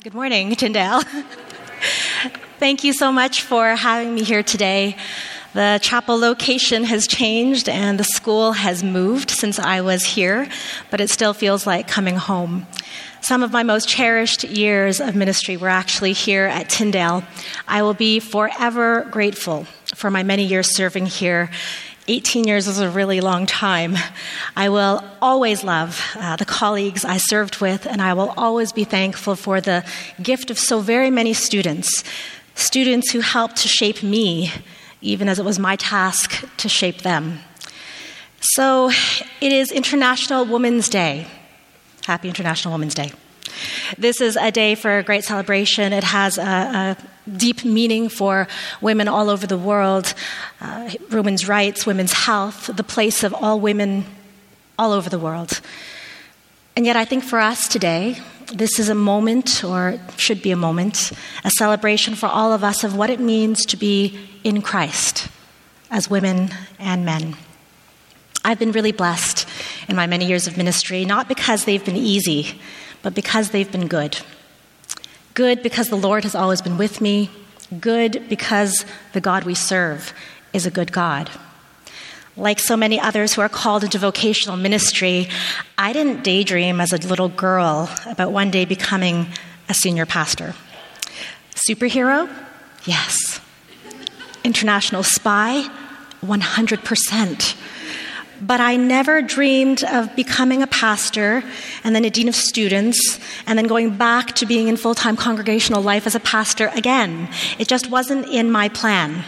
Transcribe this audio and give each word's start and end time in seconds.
Good 0.00 0.14
morning, 0.14 0.54
Tyndale. 0.54 1.02
Thank 2.60 2.84
you 2.84 2.92
so 2.92 3.10
much 3.10 3.42
for 3.42 3.74
having 3.74 4.14
me 4.14 4.22
here 4.22 4.44
today. 4.44 4.96
The 5.54 5.80
chapel 5.82 6.16
location 6.16 6.84
has 6.84 7.08
changed 7.08 7.68
and 7.68 7.98
the 7.98 8.04
school 8.04 8.52
has 8.52 8.84
moved 8.84 9.28
since 9.28 9.58
I 9.58 9.80
was 9.80 10.04
here, 10.04 10.48
but 10.92 11.00
it 11.00 11.10
still 11.10 11.34
feels 11.34 11.66
like 11.66 11.88
coming 11.88 12.14
home. 12.14 12.68
Some 13.22 13.42
of 13.42 13.50
my 13.50 13.64
most 13.64 13.88
cherished 13.88 14.44
years 14.44 15.00
of 15.00 15.16
ministry 15.16 15.56
were 15.56 15.68
actually 15.68 16.12
here 16.12 16.44
at 16.44 16.68
Tyndale. 16.68 17.24
I 17.66 17.82
will 17.82 17.92
be 17.92 18.20
forever 18.20 19.04
grateful 19.10 19.64
for 19.96 20.12
my 20.12 20.22
many 20.22 20.44
years 20.44 20.76
serving 20.76 21.06
here 21.06 21.50
18 22.08 22.44
years 22.44 22.66
is 22.66 22.80
a 22.80 22.88
really 22.88 23.20
long 23.20 23.44
time. 23.44 23.96
I 24.56 24.70
will 24.70 25.04
always 25.20 25.62
love 25.62 26.00
uh, 26.16 26.36
the 26.36 26.46
colleagues 26.46 27.04
I 27.04 27.18
served 27.18 27.60
with, 27.60 27.86
and 27.86 28.00
I 28.00 28.14
will 28.14 28.32
always 28.36 28.72
be 28.72 28.84
thankful 28.84 29.36
for 29.36 29.60
the 29.60 29.84
gift 30.22 30.50
of 30.50 30.58
so 30.58 30.80
very 30.80 31.10
many 31.10 31.34
students. 31.34 32.02
Students 32.54 33.10
who 33.10 33.20
helped 33.20 33.56
to 33.58 33.68
shape 33.68 34.02
me, 34.02 34.50
even 35.02 35.28
as 35.28 35.38
it 35.38 35.44
was 35.44 35.58
my 35.58 35.76
task 35.76 36.44
to 36.56 36.68
shape 36.68 37.02
them. 37.02 37.40
So 38.40 38.90
it 39.40 39.52
is 39.52 39.70
International 39.70 40.46
Women's 40.46 40.88
Day. 40.88 41.26
Happy 42.06 42.28
International 42.28 42.72
Women's 42.72 42.94
Day. 42.94 43.12
This 43.98 44.20
is 44.20 44.36
a 44.36 44.50
day 44.50 44.74
for 44.74 44.98
a 44.98 45.02
great 45.02 45.24
celebration. 45.24 45.92
It 45.92 46.04
has 46.04 46.38
a, 46.38 46.42
a 46.42 46.96
deep 47.36 47.64
meaning 47.64 48.08
for 48.08 48.48
women 48.80 49.08
all 49.08 49.30
over 49.30 49.46
the 49.46 49.58
world 49.58 50.14
uh, 50.60 50.90
women's 51.10 51.46
rights, 51.46 51.86
women's 51.86 52.12
health, 52.12 52.70
the 52.74 52.84
place 52.84 53.22
of 53.22 53.34
all 53.34 53.60
women 53.60 54.04
all 54.78 54.92
over 54.92 55.10
the 55.10 55.18
world. 55.18 55.60
And 56.76 56.86
yet, 56.86 56.96
I 56.96 57.04
think 57.04 57.24
for 57.24 57.40
us 57.40 57.68
today, 57.68 58.18
this 58.52 58.78
is 58.78 58.88
a 58.88 58.94
moment, 58.94 59.64
or 59.64 59.98
should 60.16 60.42
be 60.42 60.50
a 60.50 60.56
moment, 60.56 61.12
a 61.44 61.50
celebration 61.50 62.14
for 62.14 62.26
all 62.26 62.52
of 62.52 62.64
us 62.64 62.84
of 62.84 62.96
what 62.96 63.10
it 63.10 63.20
means 63.20 63.66
to 63.66 63.76
be 63.76 64.18
in 64.44 64.62
Christ 64.62 65.28
as 65.90 66.08
women 66.08 66.50
and 66.78 67.04
men. 67.04 67.36
I've 68.44 68.58
been 68.58 68.72
really 68.72 68.92
blessed 68.92 69.46
in 69.88 69.96
my 69.96 70.06
many 70.06 70.26
years 70.26 70.46
of 70.46 70.56
ministry, 70.56 71.04
not 71.04 71.28
because 71.28 71.64
they've 71.64 71.84
been 71.84 71.96
easy, 71.96 72.60
but 73.02 73.14
because 73.14 73.50
they've 73.50 73.70
been 73.70 73.88
good. 73.88 74.18
Good 75.38 75.62
because 75.62 75.88
the 75.88 75.94
Lord 75.94 76.24
has 76.24 76.34
always 76.34 76.60
been 76.62 76.78
with 76.78 77.00
me. 77.00 77.30
Good 77.78 78.28
because 78.28 78.84
the 79.12 79.20
God 79.20 79.44
we 79.44 79.54
serve 79.54 80.12
is 80.52 80.66
a 80.66 80.70
good 80.78 80.90
God. 80.90 81.30
Like 82.36 82.58
so 82.58 82.76
many 82.76 82.98
others 82.98 83.34
who 83.34 83.42
are 83.42 83.48
called 83.48 83.84
into 83.84 84.00
vocational 84.00 84.56
ministry, 84.56 85.28
I 85.78 85.92
didn't 85.92 86.24
daydream 86.24 86.80
as 86.80 86.92
a 86.92 86.96
little 86.96 87.28
girl 87.28 87.88
about 88.04 88.32
one 88.32 88.50
day 88.50 88.64
becoming 88.64 89.28
a 89.68 89.74
senior 89.74 90.06
pastor. 90.06 90.56
Superhero? 91.54 92.28
Yes. 92.84 93.40
International 94.42 95.04
spy? 95.04 95.62
100%. 96.20 97.54
But 98.40 98.60
I 98.60 98.76
never 98.76 99.20
dreamed 99.20 99.82
of 99.84 100.14
becoming 100.14 100.62
a 100.62 100.66
pastor 100.66 101.42
and 101.84 101.94
then 101.94 102.04
a 102.04 102.10
dean 102.10 102.28
of 102.28 102.36
students 102.36 103.18
and 103.46 103.58
then 103.58 103.66
going 103.66 103.96
back 103.96 104.34
to 104.36 104.46
being 104.46 104.68
in 104.68 104.76
full 104.76 104.94
time 104.94 105.16
congregational 105.16 105.82
life 105.82 106.06
as 106.06 106.14
a 106.14 106.20
pastor 106.20 106.68
again. 106.74 107.28
It 107.58 107.68
just 107.68 107.90
wasn't 107.90 108.26
in 108.28 108.50
my 108.50 108.68
plan. 108.68 109.24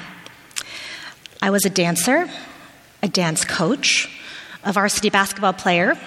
I 1.43 1.51
was 1.51 1.65
a 1.65 1.71
dancer, 1.71 2.29
a 3.03 3.09
dance 3.09 3.45
coach, 3.45 4.09
a 4.63 4.73
varsity 4.73 5.11
basketball 5.11 5.55
player, 5.55 5.99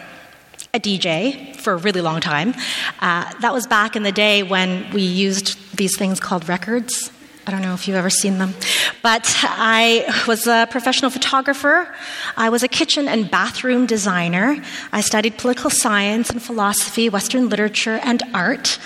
a 0.73 0.79
DJ 0.79 1.55
for 1.57 1.73
a 1.73 1.77
really 1.77 2.01
long 2.01 2.21
time. 2.21 2.53
Uh, 2.99 3.31
that 3.41 3.53
was 3.53 3.67
back 3.67 3.95
in 3.95 4.03
the 4.03 4.11
day 4.11 4.43
when 4.43 4.89
we 4.91 5.01
used 5.01 5.75
these 5.75 5.97
things 5.97 6.19
called 6.19 6.47
records. 6.47 7.11
I 7.45 7.51
don't 7.51 7.61
know 7.61 7.73
if 7.73 7.87
you've 7.87 7.97
ever 7.97 8.09
seen 8.09 8.37
them. 8.37 8.53
But 9.01 9.35
I 9.43 10.23
was 10.27 10.47
a 10.47 10.65
professional 10.71 11.11
photographer. 11.11 11.93
I 12.37 12.49
was 12.49 12.63
a 12.63 12.69
kitchen 12.69 13.09
and 13.09 13.29
bathroom 13.29 13.85
designer. 13.85 14.63
I 14.93 15.01
studied 15.01 15.37
political 15.37 15.69
science 15.69 16.29
and 16.29 16.41
philosophy, 16.41 17.09
Western 17.09 17.49
literature, 17.49 17.99
and 18.01 18.23
art. 18.33 18.79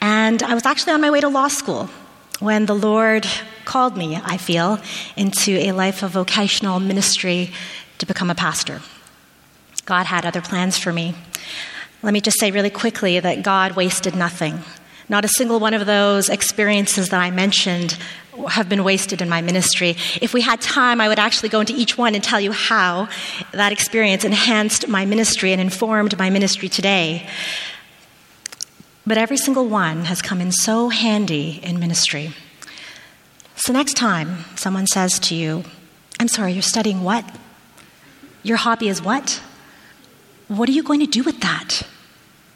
And 0.00 0.42
I 0.42 0.54
was 0.54 0.66
actually 0.66 0.94
on 0.94 1.00
my 1.00 1.10
way 1.10 1.20
to 1.20 1.28
law 1.28 1.46
school 1.46 1.90
when 2.40 2.66
the 2.66 2.74
Lord 2.74 3.24
called 3.64 3.96
me, 3.96 4.16
I 4.16 4.36
feel, 4.36 4.80
into 5.16 5.52
a 5.52 5.70
life 5.70 6.02
of 6.02 6.10
vocational 6.10 6.80
ministry 6.80 7.52
to 7.98 8.06
become 8.06 8.30
a 8.30 8.34
pastor. 8.34 8.80
God 9.84 10.06
had 10.06 10.26
other 10.26 10.40
plans 10.40 10.76
for 10.76 10.92
me. 10.92 11.14
Let 12.02 12.12
me 12.12 12.20
just 12.20 12.40
say 12.40 12.50
really 12.50 12.70
quickly 12.70 13.20
that 13.20 13.44
God 13.44 13.76
wasted 13.76 14.16
nothing. 14.16 14.58
Not 15.12 15.26
a 15.26 15.28
single 15.28 15.60
one 15.60 15.74
of 15.74 15.84
those 15.84 16.30
experiences 16.30 17.10
that 17.10 17.20
I 17.20 17.30
mentioned 17.30 17.98
have 18.48 18.66
been 18.66 18.82
wasted 18.82 19.20
in 19.20 19.28
my 19.28 19.42
ministry. 19.42 19.90
If 20.22 20.32
we 20.32 20.40
had 20.40 20.62
time, 20.62 21.02
I 21.02 21.08
would 21.08 21.18
actually 21.18 21.50
go 21.50 21.60
into 21.60 21.74
each 21.74 21.98
one 21.98 22.14
and 22.14 22.24
tell 22.24 22.40
you 22.40 22.50
how 22.50 23.10
that 23.52 23.72
experience 23.72 24.24
enhanced 24.24 24.88
my 24.88 25.04
ministry 25.04 25.52
and 25.52 25.60
informed 25.60 26.18
my 26.18 26.30
ministry 26.30 26.70
today. 26.70 27.28
But 29.06 29.18
every 29.18 29.36
single 29.36 29.68
one 29.68 30.06
has 30.06 30.22
come 30.22 30.40
in 30.40 30.50
so 30.50 30.88
handy 30.88 31.60
in 31.62 31.78
ministry. 31.78 32.32
So, 33.56 33.74
next 33.74 33.98
time 33.98 34.46
someone 34.56 34.86
says 34.86 35.18
to 35.18 35.34
you, 35.34 35.64
I'm 36.20 36.28
sorry, 36.28 36.54
you're 36.54 36.62
studying 36.62 37.02
what? 37.02 37.22
Your 38.42 38.56
hobby 38.56 38.88
is 38.88 39.02
what? 39.02 39.42
What 40.48 40.70
are 40.70 40.72
you 40.72 40.82
going 40.82 41.00
to 41.00 41.06
do 41.06 41.22
with 41.22 41.40
that? 41.42 41.82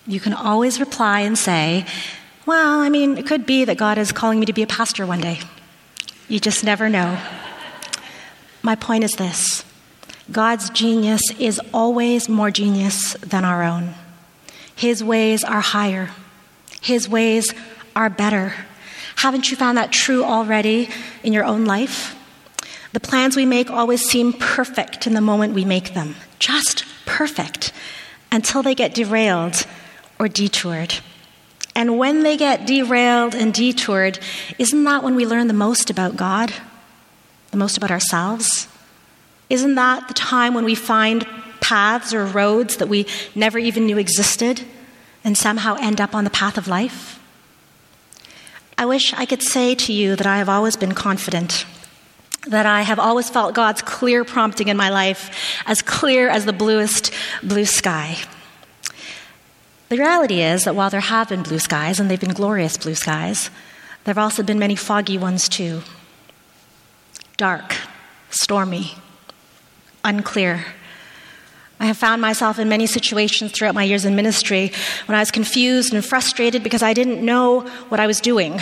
You 0.07 0.21
can 0.21 0.33
always 0.33 0.81
reply 0.81 1.21
and 1.21 1.37
say, 1.37 1.85
well, 2.47 2.81
I 2.81 2.89
mean, 2.89 3.19
it 3.19 3.27
could 3.27 3.45
be 3.45 3.65
that 3.65 3.77
God 3.77 3.99
is 3.99 4.13
calling 4.13 4.39
me 4.39 4.47
to 4.47 4.53
be 4.53 4.63
a 4.63 4.67
pastor 4.67 5.05
one 5.05 5.21
day. 5.21 5.41
You 6.29 6.41
just 6.41 6.65
never 6.65 6.89
know. 6.89 7.19
My 8.63 8.77
point 8.77 9.05
is 9.05 9.13
this 9.13 9.65
God's 10.31 10.71
genius 10.71 11.23
is 11.39 11.61
always 11.75 12.29
more 12.29 12.51
genius 12.51 13.15
than 13.15 13.45
our 13.45 13.63
own. 13.63 13.95
His 14.75 15.03
ways 15.03 15.45
are 15.45 15.61
higher, 15.61 16.11
His 16.81 17.09
ways 17.09 17.53
are 17.95 18.11
better. 18.11 18.55
Haven't 19.17 19.51
you 19.51 19.57
found 19.57 19.79
that 19.79 19.93
true 19.93 20.23
already 20.23 20.91
in 21.23 21.33
your 21.33 21.45
own 21.45 21.65
life? 21.65 22.15
The 22.93 23.01
plans 23.01 23.35
we 23.35 23.47
make 23.47 23.71
always 23.71 24.05
seem 24.05 24.33
perfect 24.35 25.07
in 25.07 25.15
the 25.15 25.21
moment 25.21 25.55
we 25.55 25.65
make 25.65 25.95
them, 25.95 26.17
just 26.39 26.85
perfect, 27.07 27.73
until 28.31 28.63
they 28.63 28.75
get 28.75 28.95
derailed 28.95 29.67
or 30.19 30.29
detoured. 30.29 30.95
And 31.77 31.99
when 31.99 32.23
they 32.23 32.39
get 32.39 32.67
derailed 32.67 33.35
and 33.35 33.53
detoured, 33.53 34.19
isn't 34.59 34.85
that 34.85 35.03
when 35.03 35.15
we 35.15 35.27
learn 35.27 35.47
the 35.47 35.53
most 35.53 35.91
about 35.91 36.17
God? 36.17 36.51
The 37.51 37.59
most 37.59 37.77
about 37.77 37.91
ourselves? 37.91 38.67
Isn't 39.51 39.75
that 39.75 40.09
the 40.09 40.15
time 40.15 40.55
when 40.55 40.65
we 40.65 40.75
find 40.75 41.27
paths 41.61 42.15
or 42.15 42.25
roads 42.25 42.79
that 42.79 42.89
we 42.89 43.07
never 43.35 43.59
even 43.59 43.85
knew 43.85 43.99
existed 43.99 44.63
and 45.23 45.37
somehow 45.37 45.77
end 45.79 46.01
up 46.01 46.15
on 46.15 46.25
the 46.25 46.31
path 46.31 46.57
of 46.57 46.67
life? 46.67 47.21
I 48.79 48.87
wish 48.87 49.13
I 49.13 49.27
could 49.27 49.43
say 49.43 49.75
to 49.75 49.93
you 49.93 50.17
that 50.17 50.27
I 50.27 50.39
have 50.39 50.49
always 50.49 50.77
been 50.77 50.95
confident, 50.95 51.67
that 52.47 52.65
I 52.65 52.83
have 52.83 52.99
always 52.99 53.29
felt 53.29 53.55
God's 53.55 53.83
clear 53.83 54.25
prompting 54.25 54.69
in 54.69 54.79
my 54.79 54.89
life, 54.89 55.31
as 55.67 55.83
clear 55.83 56.31
as 56.31 56.47
the 56.47 56.55
bluest 56.55 57.13
blue 57.43 57.67
sky. 57.67 58.17
The 59.89 59.99
reality 59.99 60.43
is 60.43 60.65
that 60.65 60.75
while 60.75 60.91
there 60.91 61.01
have 61.01 61.29
been 61.29 61.43
blue 61.43 61.59
skies, 61.59 62.01
and 62.01 62.11
they've 62.11 62.21
been 62.21 62.33
glorious 62.33 62.77
blue 62.77 62.95
skies, 62.95 63.51
there 64.05 64.13
have 64.13 64.19
also 64.19 64.43
been 64.43 64.59
many 64.59 64.77
foggy 64.77 65.19
ones 65.19 65.49
too. 65.49 65.83
Dark, 67.37 67.77
stormy, 68.31 68.95
unclear. 70.05 70.65
I 71.79 71.87
have 71.87 71.99
found 71.99 72.23
myself 72.23 72.59
in 72.59 72.69
many 72.69 72.87
situations 72.87 73.53
throughout 73.53 73.75
my 73.75 73.83
years 73.83 74.05
in 74.05 74.17
ministry 74.17 74.73
when 75.07 75.15
I 75.15 75.21
was 75.21 75.31
confused 75.31 75.93
and 75.93 76.05
frustrated 76.05 76.63
because 76.63 76.83
I 76.83 76.95
didn't 76.95 77.25
know 77.25 77.61
what 77.89 78.01
I 78.01 78.07
was 78.07 78.21
doing. 78.21 78.59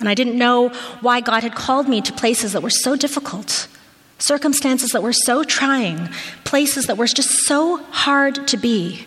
And 0.00 0.08
I 0.08 0.14
didn't 0.14 0.36
know 0.36 0.70
why 1.00 1.20
God 1.20 1.42
had 1.42 1.54
called 1.54 1.88
me 1.88 2.00
to 2.00 2.12
places 2.12 2.52
that 2.54 2.62
were 2.62 2.70
so 2.70 2.96
difficult, 2.96 3.68
circumstances 4.20 4.90
that 4.90 5.02
were 5.02 5.12
so 5.12 5.42
trying, 5.42 6.08
places 6.44 6.86
that 6.86 6.96
were 6.96 7.06
just 7.06 7.30
so 7.46 7.78
hard 7.90 8.46
to 8.48 8.56
be. 8.56 9.06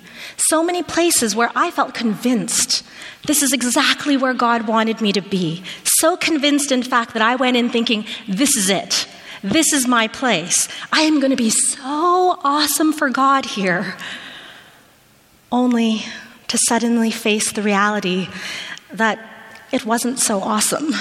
So 0.50 0.63
many 0.63 0.83
places 0.83 1.36
where 1.36 1.51
I 1.56 1.71
felt 1.71 1.94
convinced 1.94 2.83
this 3.25 3.42
is 3.42 3.54
exactly 3.54 4.18
where 4.18 4.33
God 4.33 4.68
wanted 4.68 5.00
me 5.00 5.13
to 5.13 5.21
be. 5.21 5.63
So 5.86 6.18
convinced, 6.18 6.71
in 6.71 6.83
fact, 6.83 7.13
that 7.13 7.21
I 7.21 7.36
went 7.36 7.56
in 7.56 7.69
thinking, 7.69 8.06
this 8.27 8.57
is 8.57 8.69
it. 8.69 9.07
This 9.42 9.71
is 9.71 9.88
my 9.88 10.07
place. 10.07 10.68
I 10.92 11.01
am 11.01 11.19
going 11.19 11.31
to 11.31 11.38
be 11.38 11.50
so 11.50 12.39
awesome 12.44 12.92
for 12.92 13.10
God 13.10 13.45
here. 13.45 13.95
Only 15.51 16.04
to 16.48 16.57
suddenly 16.68 17.12
face 17.12 17.51
the 17.51 17.62
reality 17.62 18.27
that 18.92 19.19
it 19.71 19.86
wasn't 19.86 20.19
so 20.19 20.42
awesome. 20.42 20.94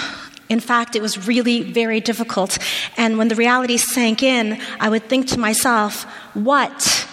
In 0.53 0.61
fact, 0.61 0.95
it 0.95 1.03
was 1.03 1.27
really 1.27 1.63
very 1.63 2.01
difficult. 2.01 2.59
And 2.97 3.19
when 3.19 3.29
the 3.29 3.35
reality 3.35 3.79
sank 3.79 4.23
in, 4.23 4.61
I 4.79 4.89
would 4.89 5.09
think 5.09 5.29
to 5.29 5.39
myself, 5.39 6.05
what 6.35 7.07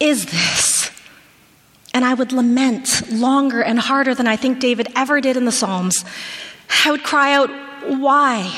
is 0.00 0.26
this? 0.26 0.74
and 1.94 2.04
I 2.04 2.12
would 2.12 2.32
lament 2.32 3.08
longer 3.10 3.62
and 3.62 3.78
harder 3.78 4.16
than 4.16 4.26
I 4.26 4.34
think 4.34 4.58
David 4.58 4.88
ever 4.96 5.20
did 5.20 5.36
in 5.36 5.44
the 5.44 5.52
Psalms. 5.52 6.04
I 6.84 6.90
would 6.90 7.04
cry 7.04 7.32
out, 7.32 7.50
Why? 7.86 8.50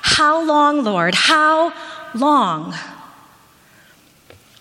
How 0.00 0.42
long, 0.42 0.82
Lord? 0.84 1.14
How 1.14 1.74
long? 2.14 2.74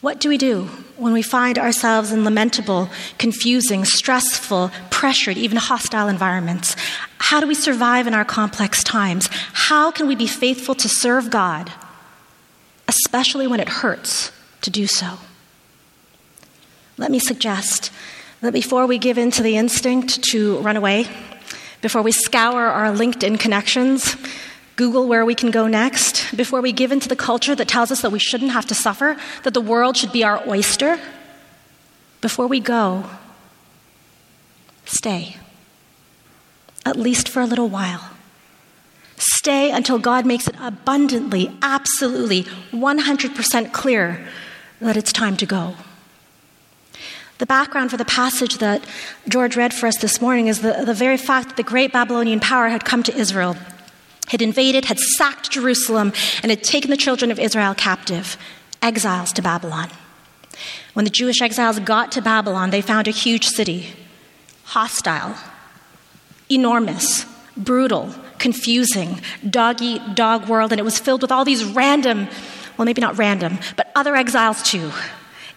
What 0.02 0.20
do 0.20 0.28
we 0.28 0.38
do 0.38 0.66
when 0.98 1.14
we 1.14 1.22
find 1.22 1.58
ourselves 1.58 2.12
in 2.12 2.26
lamentable, 2.26 2.90
confusing, 3.18 3.86
stressful, 3.86 4.72
pressured, 4.98 5.38
even 5.38 5.60
hostile 5.60 6.08
environments? 6.08 6.76
How 7.20 7.40
do 7.40 7.46
we 7.46 7.54
survive 7.54 8.08
in 8.08 8.16
our 8.16 8.26
complex 8.26 8.84
times? 8.84 9.30
How 9.54 9.92
can 9.92 10.08
we 10.08 10.16
be 10.16 10.26
faithful 10.26 10.74
to 10.74 10.90
serve 10.90 11.30
God, 11.30 11.72
especially 12.88 13.46
when 13.46 13.60
it 13.60 13.70
hurts 13.70 14.32
to 14.62 14.72
do 14.72 14.88
so? 14.88 15.20
Let 16.98 17.12
me 17.12 17.20
suggest 17.20 17.92
that 18.42 18.54
before 18.54 18.88
we 18.88 18.98
give 18.98 19.20
in 19.20 19.30
to 19.32 19.44
the 19.44 19.56
instinct 19.56 20.24
to 20.32 20.58
run 20.62 20.78
away, 20.78 21.06
before 21.84 22.02
we 22.02 22.12
scour 22.12 22.66
our 22.66 22.92
LinkedIn 22.92 23.40
connections, 23.40 24.16
Google 24.78 25.08
where 25.08 25.26
we 25.26 25.36
can 25.36 25.52
go 25.52 25.68
next, 25.68 26.36
before 26.36 26.62
we 26.62 26.72
give 26.72 26.92
in 26.92 27.00
to 27.02 27.08
the 27.08 27.16
culture 27.16 27.54
that 27.54 27.68
tells 27.68 27.92
us 27.92 28.02
that 28.02 28.12
we 28.12 28.18
shouldn't 28.18 28.50
have 28.50 28.66
to 28.66 28.74
suffer, 28.74 29.16
that 29.44 29.54
the 29.54 29.62
world 29.62 29.96
should 29.96 30.12
be 30.12 30.24
our 30.24 30.42
oyster, 30.50 31.00
before 32.20 32.48
we 32.48 32.60
go, 32.60 33.08
stay. 34.88 35.38
At 36.86 36.96
least 36.96 37.30
for 37.30 37.42
a 37.42 37.46
little 37.46 37.70
while. 37.70 38.12
Stay 39.18 39.72
until 39.72 39.98
God 39.98 40.26
makes 40.26 40.48
it 40.48 40.56
abundantly, 40.60 41.52
absolutely, 41.62 42.44
100% 42.72 43.74
clear 43.74 44.28
that 44.80 44.96
it's 44.96 45.12
time 45.12 45.36
to 45.38 45.46
go. 45.46 45.76
The 47.40 47.46
background 47.46 47.92
for 47.92 47.98
the 47.98 48.06
passage 48.06 48.58
that 48.58 48.84
George 49.28 49.56
read 49.56 49.74
for 49.74 49.88
us 49.88 49.98
this 49.98 50.22
morning 50.22 50.48
is 50.48 50.62
the, 50.62 50.84
the 50.86 50.94
very 50.94 51.18
fact 51.18 51.50
that 51.50 51.58
the 51.58 51.64
great 51.64 51.94
Babylonian 51.94 52.40
power 52.40 52.70
had 52.70 52.86
come 52.86 53.04
to 53.04 53.16
Israel, 53.16 53.56
had 54.30 54.42
invaded, 54.42 54.86
had 54.86 55.00
sacked 55.00 55.52
Jerusalem, 55.52 56.14
and 56.42 56.52
had 56.52 56.64
taken 56.64 56.90
the 56.90 56.98
children 56.98 57.30
of 57.30 57.40
Israel 57.40 57.76
captive, 57.76 58.38
exiles 58.82 59.32
to 59.34 59.42
Babylon. 59.42 59.90
When 60.94 61.06
the 61.06 61.12
Jewish 61.12 61.42
exiles 61.42 61.80
got 61.80 62.12
to 62.14 62.22
Babylon, 62.22 62.72
they 62.72 62.82
found 62.82 63.08
a 63.08 63.12
huge 63.12 63.46
city, 63.46 63.94
hostile, 64.68 65.36
enormous, 66.50 67.26
brutal, 67.58 68.14
confusing, 68.38 69.22
dog 69.50 69.82
eat 69.82 70.16
dog 70.16 70.48
world, 70.48 70.72
and 70.72 70.80
it 70.80 70.84
was 70.84 71.00
filled 71.00 71.22
with 71.22 71.32
all 71.32 71.44
these 71.44 71.64
random, 71.64 72.28
well, 72.78 72.86
maybe 72.86 73.02
not 73.02 73.18
random, 73.18 73.58
but 73.76 73.92
other 73.96 74.16
exiles 74.16 74.62
too 74.64 74.92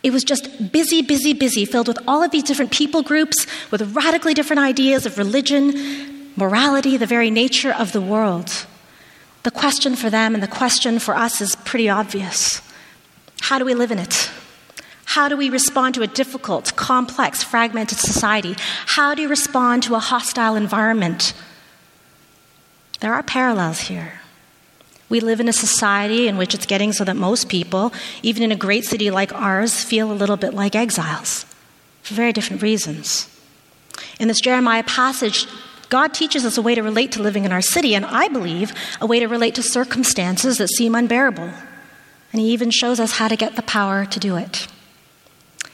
it 0.03 0.12
was 0.12 0.25
just 0.25 0.73
busy, 0.73 1.03
busy, 1.03 1.33
busy, 1.35 1.65
filled 1.65 1.89
with 1.89 1.99
all 2.09 2.23
of 2.23 2.31
these 2.31 2.43
different 2.43 2.71
people 2.71 3.03
groups 3.03 3.47
with 3.71 3.95
radically 3.95 4.35
different 4.35 4.61
ideas 4.61 5.05
of 5.05 5.19
religion, 5.19 6.33
morality, 6.37 6.97
the 6.97 7.06
very 7.06 7.31
nature 7.31 7.73
of 7.73 7.93
the 7.93 8.01
world. 8.01 8.67
The 9.43 9.51
question 9.51 9.97
for 9.97 10.09
them 10.09 10.35
and 10.35 10.43
the 10.43 10.49
question 10.49 10.99
for 10.99 11.15
us 11.15 11.41
is 11.41 11.55
pretty 11.56 11.89
obvious. 11.89 12.63
How 13.41 13.59
do 13.59 13.65
we 13.65 13.75
live 13.75 13.91
in 13.91 13.99
it? 13.99 14.31
How 15.15 15.29
do 15.29 15.37
we 15.37 15.51
respond 15.51 15.97
to 15.97 16.03
a 16.03 16.07
difficult, 16.07 16.77
complex, 16.77 17.43
fragmented 17.43 17.99
society? 17.99 18.55
How 18.87 19.12
do 19.12 19.23
you 19.23 19.29
respond 19.29 19.83
to 19.83 19.97
a 19.97 19.99
hostile 19.99 20.55
environment? 20.55 21.35
There 23.01 23.12
are 23.12 23.25
parallels 23.25 23.81
here. 23.81 24.21
We 25.09 25.19
live 25.19 25.41
in 25.41 25.49
a 25.49 25.53
society 25.53 26.29
in 26.29 26.37
which 26.37 26.55
it's 26.55 26.65
getting 26.65 26.93
so 26.93 27.03
that 27.03 27.17
most 27.17 27.49
people, 27.49 27.93
even 28.23 28.45
in 28.45 28.53
a 28.53 28.57
great 28.57 28.85
city 28.85 29.11
like 29.11 29.33
ours, 29.33 29.83
feel 29.83 30.12
a 30.12 30.15
little 30.15 30.37
bit 30.37 30.55
like 30.55 30.77
exiles 30.77 31.45
for 32.03 32.15
very 32.15 32.33
different 32.33 32.63
reasons. 32.63 33.29
In 34.21 34.29
this 34.29 34.41
Jeremiah 34.41 34.85
passage, 34.85 35.49
God 35.89 36.15
teaches 36.15 36.45
us 36.45 36.56
a 36.56 36.63
way 36.63 36.77
to 36.77 36.85
relate 36.85 37.11
to 37.13 37.21
living 37.21 37.45
in 37.45 37.51
our 37.51 37.63
city, 37.63 37.97
and 37.97 38.06
I 38.06 38.29
believe 38.29 38.73
a 39.01 39.06
way 39.06 39.19
to 39.19 39.27
relate 39.27 39.56
to 39.56 39.63
circumstances 39.65 40.59
that 40.59 40.69
seem 40.69 40.95
unbearable. 40.95 41.51
And 42.33 42.41
He 42.41 42.53
even 42.53 42.71
shows 42.71 43.01
us 43.01 43.11
how 43.19 43.27
to 43.27 43.35
get 43.35 43.56
the 43.56 43.63
power 43.63 44.05
to 44.05 44.21
do 44.21 44.37
it. 44.37 44.69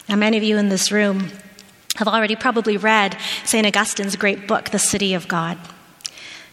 Now, 0.08 0.16
many 0.16 0.36
of 0.36 0.42
you 0.42 0.56
in 0.56 0.68
this 0.68 0.92
room 0.92 1.30
have 1.96 2.08
already 2.08 2.36
probably 2.36 2.76
read 2.76 3.16
St. 3.44 3.66
Augustine's 3.66 4.16
great 4.16 4.46
book, 4.46 4.70
The 4.70 4.78
City 4.78 5.14
of 5.14 5.28
God. 5.28 5.58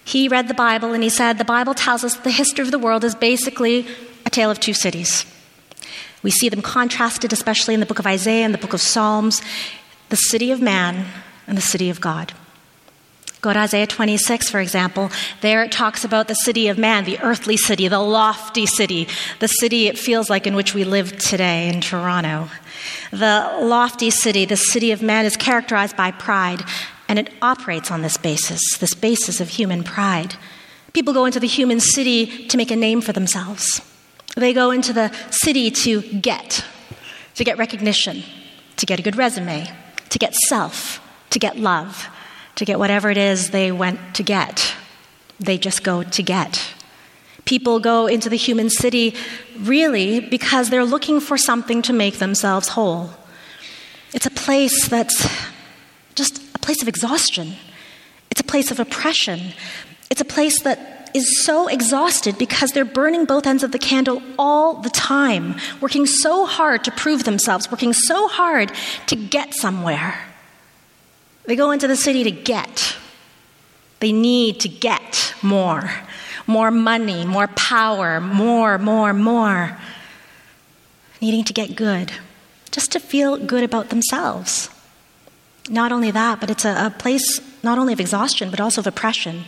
He 0.06 0.28
read 0.28 0.48
the 0.48 0.54
Bible 0.54 0.94
and 0.94 1.04
he 1.04 1.10
said, 1.10 1.38
The 1.38 1.46
Bible 1.46 1.74
tells 1.74 2.04
us 2.04 2.16
the 2.16 2.32
history 2.32 2.64
of 2.64 2.72
the 2.72 2.80
world 2.80 3.04
is 3.04 3.16
basically 3.16 3.88
a 4.26 4.30
tale 4.30 4.52
of 4.52 4.60
two 4.60 4.74
cities. 4.74 5.26
We 6.24 6.32
see 6.32 6.50
them 6.50 6.62
contrasted, 6.62 7.34
especially 7.34 7.74
in 7.74 7.80
the 7.80 7.86
book 7.86 8.00
of 8.00 8.08
Isaiah 8.08 8.46
and 8.46 8.54
the 8.54 8.60
book 8.60 8.74
of 8.74 8.82
Psalms 8.82 9.42
the 10.14 10.18
city 10.18 10.52
of 10.52 10.62
man 10.62 11.08
and 11.48 11.58
the 11.58 11.62
city 11.62 11.90
of 11.90 12.00
God. 12.00 12.34
Go 13.44 13.52
to 13.52 13.60
Isaiah 13.60 13.86
26, 13.86 14.50
for 14.50 14.62
example. 14.62 15.12
There 15.42 15.66
it 15.66 15.72
talks 15.74 16.06
about 16.06 16.30
the 16.30 16.34
city 16.34 16.70
of 16.70 16.78
man, 16.78 17.04
the 17.04 17.20
earthly 17.20 17.58
city, 17.58 17.90
the 17.90 18.00
lofty 18.00 18.66
city, 18.66 19.06
the 19.40 19.50
city 19.50 19.88
it 19.88 20.00
feels 20.00 20.30
like 20.30 20.48
in 20.48 20.56
which 20.56 20.74
we 20.74 20.86
live 20.86 21.18
today 21.18 21.68
in 21.68 21.82
Toronto. 21.82 22.48
The 23.12 23.58
lofty 23.60 24.12
city, 24.12 24.46
the 24.46 24.56
city 24.56 24.92
of 24.92 25.02
man, 25.02 25.26
is 25.26 25.36
characterized 25.36 25.98
by 25.98 26.12
pride 26.12 26.62
and 27.10 27.20
it 27.20 27.34
operates 27.42 27.92
on 27.92 28.02
this 28.02 28.16
basis, 28.16 28.62
this 28.78 28.94
basis 28.94 29.42
of 29.42 29.50
human 29.50 29.84
pride. 29.84 30.36
People 30.94 31.14
go 31.14 31.26
into 31.26 31.42
the 31.42 31.46
human 31.46 31.82
city 31.82 32.48
to 32.48 32.56
make 32.56 32.72
a 32.72 32.78
name 32.78 33.02
for 33.02 33.12
themselves. 33.12 33.82
They 34.38 34.54
go 34.54 34.72
into 34.72 34.94
the 34.94 35.12
city 35.32 35.70
to 35.70 36.02
get, 36.02 36.64
to 37.36 37.44
get 37.44 37.58
recognition, 37.58 38.24
to 38.78 38.86
get 38.86 39.00
a 39.00 39.04
good 39.04 39.18
resume, 39.18 39.70
to 40.12 40.18
get 40.18 40.34
self, 40.34 41.02
to 41.32 41.40
get 41.40 41.58
love, 41.58 42.08
to 42.56 42.66
get 42.66 42.80
whatever 42.80 43.10
it 43.10 43.18
is 43.18 43.50
they 43.50 43.72
went 43.72 44.16
to 44.16 44.24
get. 44.24 44.76
They 45.40 45.58
just 45.58 45.84
go 45.84 46.04
to 46.04 46.24
get. 46.24 46.74
People 47.46 47.80
go 47.80 48.08
into 48.08 48.30
the 48.30 48.38
human 48.38 48.70
city 48.70 49.16
really 49.60 50.20
because 50.20 50.70
they're 50.70 50.86
looking 50.86 51.20
for 51.20 51.38
something 51.38 51.82
to 51.82 51.94
make 51.94 52.20
themselves 52.20 52.70
whole. 52.70 53.10
It's 54.14 54.26
a 54.26 54.32
place 54.32 54.88
that's 54.88 55.28
just 56.16 56.42
a 56.56 56.60
place 56.60 56.82
of 56.82 56.88
exhaustion. 56.88 57.54
It's 58.32 58.40
a 58.40 58.46
place 58.46 58.72
of 58.72 58.80
oppression. 58.80 59.54
It's 60.10 60.22
a 60.22 60.26
place 60.26 60.62
that 60.62 61.12
is 61.14 61.44
so 61.44 61.68
exhausted 61.68 62.38
because 62.38 62.72
they're 62.72 62.86
burning 62.86 63.26
both 63.26 63.46
ends 63.46 63.64
of 63.64 63.72
the 63.72 63.80
candle 63.80 64.22
all 64.40 64.76
the 64.76 64.90
time, 64.90 65.56
working 65.82 66.06
so 66.06 66.46
hard 66.46 66.84
to 66.86 66.92
prove 66.92 67.24
themselves, 67.24 67.70
working 67.72 67.94
so 67.94 68.28
hard 68.28 68.72
to 69.08 69.16
get 69.16 69.54
somewhere. 69.54 70.33
They 71.46 71.56
go 71.56 71.72
into 71.72 71.88
the 71.88 71.96
city 71.98 72.24
to 72.24 72.32
get. 72.32 72.96
They 74.00 74.12
need 74.12 74.60
to 74.62 74.70
get 74.70 75.34
more 75.42 75.90
more 76.48 76.72
money, 76.72 77.26
more 77.26 77.48
power, 77.48 78.20
more, 78.20 78.78
more, 78.78 79.14
more. 79.14 79.78
Needing 81.22 81.44
to 81.46 81.54
get 81.54 81.76
good, 81.76 82.12
just 82.72 82.92
to 82.94 83.00
feel 83.00 83.38
good 83.38 83.64
about 83.64 83.90
themselves. 83.90 84.70
Not 85.70 85.92
only 85.92 86.12
that, 86.12 86.42
but 86.42 86.50
it's 86.50 86.66
a, 86.66 86.88
a 86.88 86.90
place 86.90 87.40
not 87.64 87.78
only 87.78 87.94
of 87.94 88.00
exhaustion, 88.00 88.50
but 88.50 88.60
also 88.60 88.82
of 88.82 88.88
oppression. 88.88 89.46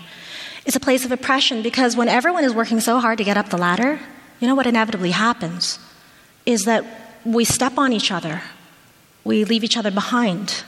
It's 0.66 0.76
a 0.76 0.80
place 0.80 1.04
of 1.04 1.12
oppression 1.12 1.62
because 1.62 1.98
when 1.98 2.08
everyone 2.08 2.46
is 2.46 2.54
working 2.54 2.80
so 2.80 3.00
hard 3.00 3.18
to 3.18 3.24
get 3.24 3.38
up 3.38 3.50
the 3.50 3.58
ladder, 3.58 4.00
you 4.40 4.48
know 4.48 4.56
what 4.56 4.68
inevitably 4.68 5.12
happens 5.12 5.80
is 6.46 6.64
that 6.64 6.86
we 7.26 7.44
step 7.44 7.78
on 7.78 7.92
each 7.92 8.12
other, 8.12 8.42
we 9.24 9.44
leave 9.44 9.64
each 9.64 9.78
other 9.78 9.92
behind. 9.92 10.64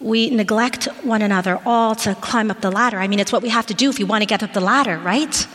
We 0.00 0.30
neglect 0.30 0.86
one 1.02 1.22
another 1.22 1.60
all 1.66 1.94
to 1.96 2.14
climb 2.16 2.50
up 2.50 2.62
the 2.62 2.70
ladder. 2.70 2.98
I 2.98 3.06
mean, 3.06 3.20
it's 3.20 3.32
what 3.32 3.42
we 3.42 3.50
have 3.50 3.66
to 3.66 3.74
do 3.74 3.90
if 3.90 3.98
you 3.98 4.06
want 4.06 4.22
to 4.22 4.26
get 4.26 4.42
up 4.42 4.54
the 4.54 4.60
ladder, 4.60 4.98
right? 4.98 5.46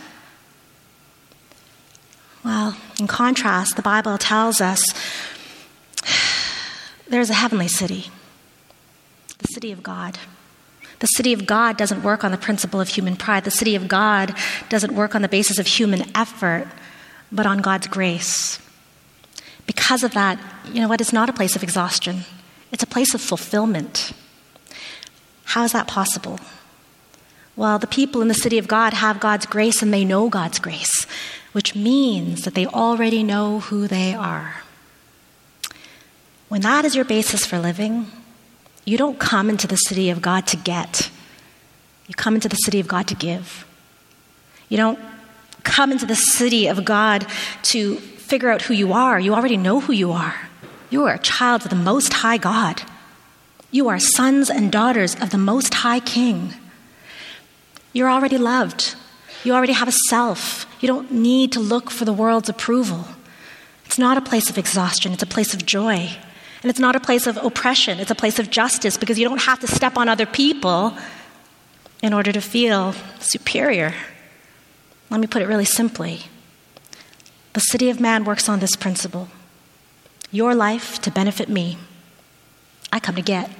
Well, 2.44 2.76
in 3.00 3.08
contrast, 3.08 3.74
the 3.74 3.82
Bible 3.82 4.16
tells 4.18 4.60
us 4.60 4.84
there's 7.08 7.30
a 7.30 7.34
heavenly 7.34 7.68
city 7.68 8.10
the 9.38 9.48
city 9.48 9.72
of 9.72 9.82
God. 9.82 10.18
The 11.00 11.06
city 11.06 11.32
of 11.32 11.46
God 11.46 11.76
doesn't 11.76 12.02
work 12.02 12.24
on 12.24 12.30
the 12.30 12.38
principle 12.38 12.80
of 12.80 12.88
human 12.88 13.16
pride. 13.16 13.44
The 13.44 13.50
city 13.50 13.74
of 13.74 13.86
God 13.86 14.34
doesn't 14.68 14.94
work 14.94 15.14
on 15.14 15.22
the 15.22 15.28
basis 15.28 15.58
of 15.58 15.66
human 15.66 16.04
effort, 16.16 16.66
but 17.30 17.46
on 17.46 17.58
God's 17.58 17.86
grace. 17.86 18.58
Because 19.66 20.02
of 20.02 20.14
that, 20.14 20.38
you 20.72 20.80
know 20.80 20.88
what? 20.88 21.00
It's 21.00 21.12
not 21.12 21.28
a 21.28 21.32
place 21.32 21.56
of 21.56 21.62
exhaustion, 21.62 22.24
it's 22.72 22.82
a 22.82 22.86
place 22.86 23.14
of 23.14 23.20
fulfillment. 23.20 24.12
How 25.46 25.64
is 25.64 25.72
that 25.72 25.86
possible? 25.86 26.38
Well, 27.54 27.78
the 27.78 27.86
people 27.86 28.20
in 28.20 28.28
the 28.28 28.34
city 28.34 28.58
of 28.58 28.68
God 28.68 28.92
have 28.92 29.18
God's 29.18 29.46
grace 29.46 29.80
and 29.80 29.92
they 29.92 30.04
know 30.04 30.28
God's 30.28 30.58
grace, 30.58 31.06
which 31.52 31.74
means 31.74 32.44
that 32.44 32.54
they 32.54 32.66
already 32.66 33.22
know 33.22 33.60
who 33.60 33.88
they 33.88 34.12
are. 34.12 34.62
When 36.48 36.60
that 36.60 36.84
is 36.84 36.94
your 36.94 37.04
basis 37.04 37.46
for 37.46 37.58
living, 37.58 38.10
you 38.84 38.98
don't 38.98 39.18
come 39.18 39.48
into 39.48 39.66
the 39.66 39.76
city 39.76 40.10
of 40.10 40.20
God 40.20 40.46
to 40.48 40.56
get, 40.56 41.10
you 42.06 42.14
come 42.14 42.34
into 42.34 42.48
the 42.48 42.56
city 42.56 42.78
of 42.78 42.86
God 42.86 43.08
to 43.08 43.14
give. 43.14 43.66
You 44.68 44.76
don't 44.76 44.98
come 45.64 45.90
into 45.90 46.06
the 46.06 46.14
city 46.14 46.68
of 46.68 46.84
God 46.84 47.26
to 47.62 47.96
figure 47.96 48.50
out 48.50 48.62
who 48.62 48.74
you 48.74 48.92
are. 48.92 49.18
You 49.18 49.34
already 49.34 49.56
know 49.56 49.80
who 49.80 49.92
you 49.92 50.12
are. 50.12 50.48
You 50.90 51.04
are 51.04 51.14
a 51.14 51.18
child 51.18 51.64
of 51.64 51.70
the 51.70 51.76
Most 51.76 52.12
High 52.12 52.38
God. 52.38 52.82
You 53.70 53.88
are 53.88 53.98
sons 53.98 54.48
and 54.48 54.70
daughters 54.70 55.14
of 55.16 55.30
the 55.30 55.38
Most 55.38 55.74
High 55.74 56.00
King. 56.00 56.54
You're 57.92 58.10
already 58.10 58.38
loved. 58.38 58.94
You 59.44 59.52
already 59.54 59.72
have 59.72 59.88
a 59.88 59.98
self. 60.08 60.66
You 60.80 60.88
don't 60.88 61.10
need 61.10 61.52
to 61.52 61.60
look 61.60 61.90
for 61.90 62.04
the 62.04 62.12
world's 62.12 62.48
approval. 62.48 63.06
It's 63.84 63.98
not 63.98 64.18
a 64.18 64.20
place 64.20 64.50
of 64.50 64.58
exhaustion, 64.58 65.12
it's 65.12 65.22
a 65.22 65.26
place 65.26 65.54
of 65.54 65.64
joy. 65.64 66.10
And 66.62 66.70
it's 66.70 66.80
not 66.80 66.96
a 66.96 67.00
place 67.00 67.26
of 67.26 67.36
oppression, 67.36 68.00
it's 68.00 68.10
a 68.10 68.14
place 68.14 68.38
of 68.38 68.50
justice 68.50 68.96
because 68.96 69.18
you 69.18 69.28
don't 69.28 69.42
have 69.42 69.60
to 69.60 69.66
step 69.66 69.96
on 69.96 70.08
other 70.08 70.26
people 70.26 70.96
in 72.02 72.12
order 72.12 72.32
to 72.32 72.40
feel 72.40 72.94
superior. 73.20 73.94
Let 75.10 75.20
me 75.20 75.26
put 75.26 75.42
it 75.42 75.46
really 75.46 75.64
simply 75.64 76.22
the 77.56 77.60
city 77.60 77.88
of 77.88 77.98
man 77.98 78.24
works 78.24 78.50
on 78.50 78.60
this 78.60 78.76
principle 78.76 79.28
your 80.30 80.54
life 80.54 81.00
to 81.00 81.10
benefit 81.10 81.48
me. 81.48 81.78
I 82.92 83.00
come 83.00 83.16
to 83.16 83.22
get. 83.22 83.50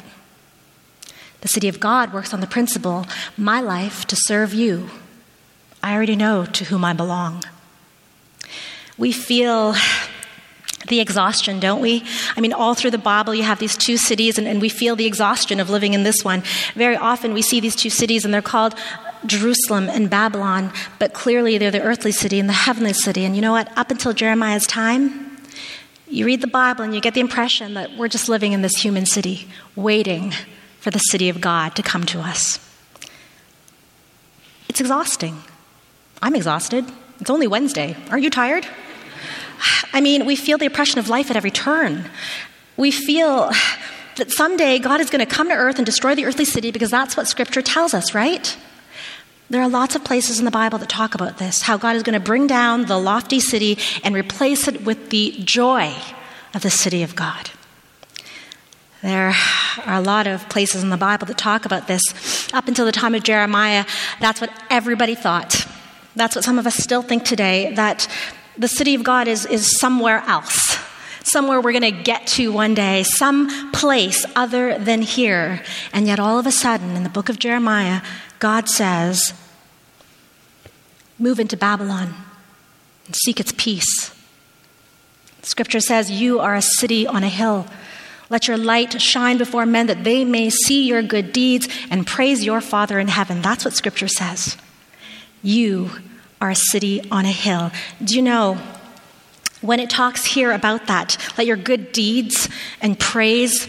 The 1.41 1.49
city 1.49 1.69
of 1.69 1.79
God 1.79 2.13
works 2.13 2.33
on 2.35 2.41
the 2.41 2.47
principle 2.47 3.07
my 3.37 3.61
life 3.61 4.05
to 4.07 4.17
serve 4.17 4.55
you. 4.55 4.91
I 5.83 5.95
already 5.95 6.17
know 6.17 6.45
to 6.47 6.65
whom 6.65 6.85
I 6.85 6.93
belong. 6.93 7.45
We 8.99 9.13
feel 9.13 9.75
the 10.89 11.01
exhaustion, 11.01 11.61
don't 11.61 11.81
we? 11.81 12.05
I 12.37 12.41
mean, 12.41 12.53
all 12.53 12.75
through 12.75 12.93
the 12.93 12.99
Bible, 12.99 13.35
you 13.35 13.43
have 13.43 13.59
these 13.59 13.77
two 13.77 13.97
cities, 13.97 14.39
and, 14.39 14.47
and, 14.47 14.61
we 14.61 14.69
feel 14.69 14.97
the 14.97 15.07
exhaustion 15.07 15.61
of 15.61 15.69
living 15.69 15.95
in 15.95 16.05
this 16.05 16.25
one. 16.25 16.43
Very 16.75 16.97
often, 16.97 17.35
we 17.35 17.43
see 17.43 17.61
these 17.61 17.77
two 17.77 17.91
cities, 17.91 18.25
and 18.25 18.33
they're 18.33 18.43
called 18.43 18.75
Jerusalem 19.25 19.89
and 19.89 20.09
Babylon, 20.09 20.73
but 20.99 21.13
clearly 21.13 21.59
they're 21.59 21.71
the 21.71 21.83
earthly 21.83 22.13
city 22.13 22.39
and 22.39 22.49
the 22.49 22.55
heavenly 22.55 22.93
city. 22.93 23.25
And 23.25 23.35
you 23.35 23.43
know 23.43 23.53
what? 23.53 23.77
Up 23.77 23.91
until 23.91 24.13
Jeremiah's 24.13 24.67
time, 24.67 25.26
you 26.09 26.25
read 26.25 26.41
the 26.41 26.47
Bible 26.47 26.85
and 26.85 26.95
you 26.95 27.01
get 27.01 27.15
the 27.15 27.21
impression 27.21 27.75
that 27.75 27.97
we're 27.97 28.09
just 28.09 28.29
living 28.29 28.53
in 28.53 28.63
this 28.63 28.77
human 28.77 29.07
city, 29.07 29.49
waiting 29.75 30.33
for 30.81 30.91
the 30.91 30.99
city 30.99 31.29
of 31.29 31.41
God 31.41 31.75
to 31.77 31.83
come 31.83 32.05
to 32.07 32.21
us. 32.21 32.61
It's 34.69 34.81
exhausting. 34.81 35.43
I'm 36.23 36.35
exhausted. 36.35 36.85
It's 37.21 37.31
only 37.31 37.47
Wednesday. 37.47 37.97
Are 38.11 38.19
you 38.19 38.31
tired? 38.31 38.67
I 39.93 40.01
mean, 40.01 40.27
we 40.27 40.37
feel 40.37 40.59
the 40.59 40.67
oppression 40.67 40.99
of 40.99 41.09
life 41.09 41.31
at 41.31 41.37
every 41.37 41.51
turn. 41.51 42.09
We 42.77 42.91
feel 42.91 43.51
that 44.17 44.31
someday 44.31 44.79
God 44.79 45.01
is 45.01 45.11
going 45.11 45.27
to 45.27 45.35
come 45.35 45.49
to 45.49 45.55
earth 45.55 45.77
and 45.77 45.87
destroy 45.87 46.15
the 46.15 46.25
earthly 46.25 46.45
city 46.45 46.71
because 46.71 46.91
that's 46.91 47.17
what 47.17 47.27
Scripture 47.27 47.63
tells 47.63 47.95
us, 47.95 48.15
right? 48.15 48.57
There 49.49 49.63
are 49.63 49.69
lots 49.69 49.95
of 49.95 50.03
places 50.03 50.39
in 50.41 50.45
the 50.45 50.51
Bible 50.51 50.79
that 50.79 50.89
talk 50.89 51.15
about 51.15 51.39
this 51.39 51.63
how 51.63 51.77
God 51.77 51.95
is 51.95 52.03
going 52.03 52.19
to 52.19 52.25
bring 52.25 52.47
down 52.47 52.87
the 52.87 52.99
lofty 52.99 53.39
city 53.39 53.79
and 54.03 54.15
replace 54.15 54.67
it 54.67 54.85
with 54.85 55.11
the 55.11 55.35
joy 55.45 55.95
of 56.53 56.63
the 56.63 56.71
city 56.71 57.03
of 57.03 57.15
God. 57.15 57.51
There 59.03 59.35
are 59.87 59.99
a 59.99 60.01
lot 60.01 60.27
of 60.27 60.49
places 60.49 60.83
in 60.83 60.91
the 60.91 60.97
Bible 60.97 61.27
that 61.29 61.39
talk 61.39 61.65
about 61.65 61.87
this. 61.87 62.03
Up 62.53 62.67
until 62.67 62.87
the 62.87 62.93
time 62.93 63.15
of 63.15 63.23
Jeremiah, 63.23 63.85
that's 64.21 64.41
what 64.41 64.51
everybody 64.69 65.15
thought. 65.15 65.67
That's 66.17 66.35
what 66.35 66.45
some 66.45 66.59
of 66.59 66.67
us 66.67 66.75
still 66.75 67.03
think 67.03 67.25
today 67.25 67.73
that 67.75 68.09
the 68.59 68.69
city 68.69 68.95
of 68.95 69.05
God 69.05 69.29
is, 69.29 69.47
is 69.47 69.79
somewhere 69.79 70.25
else, 70.27 70.79
somewhere 71.23 71.61
we're 71.61 71.73
going 71.73 71.83
to 71.83 72.03
get 72.03 72.27
to 72.29 72.51
one 72.51 72.75
day, 72.75 73.03
some 73.05 73.71
place 73.73 74.25
other 74.35 74.79
than 74.79 75.03
here. 75.03 75.63
And 75.93 76.07
yet, 76.07 76.19
all 76.19 76.39
of 76.39 76.47
a 76.47 76.53
sudden, 76.53 76.97
in 76.97 77.05
the 77.05 77.11
book 77.11 77.29
of 77.29 77.39
Jeremiah, 77.39 78.01
God 78.39 78.69
says, 78.69 79.33
Move 81.19 81.41
into 81.41 81.57
Babylon 81.57 82.15
and 83.07 83.17
seek 83.17 83.41
its 83.41 83.53
peace. 83.57 84.15
Scripture 85.43 85.81
says, 85.81 86.11
You 86.11 86.41
are 86.41 86.55
a 86.55 86.63
city 86.63 87.07
on 87.07 87.25
a 87.25 87.29
hill. 87.29 87.67
Let 88.29 88.49
your 88.49 88.59
light 88.59 89.01
shine 89.01 89.39
before 89.39 89.65
men 89.67 89.87
that 89.87 90.05
they 90.05 90.25
may 90.25 90.51
see 90.51 90.87
your 90.87 91.03
good 91.03 91.33
deeds 91.33 91.69
and 91.91 92.07
praise 92.07 92.45
your 92.45 92.61
Father 92.61 92.99
in 92.99 93.09
heaven. 93.09 93.41
That's 93.41 93.65
what 93.65 93.75
Scripture 93.75 94.09
says. 94.09 94.57
You 95.43 95.91
are 96.41 96.51
a 96.51 96.57
city 96.57 97.09
on 97.11 97.25
a 97.25 97.31
hill. 97.31 97.71
Do 98.03 98.17
you 98.17 98.23
know 98.23 98.59
when 99.61 99.81
it 99.81 99.89
talks 99.89 100.25
here 100.25 100.53
about 100.53 100.87
that, 100.89 101.17
let 101.39 101.47
your 101.47 101.57
good 101.57 101.93
deeds 101.93 102.49
and 102.83 102.99
praise 102.99 103.69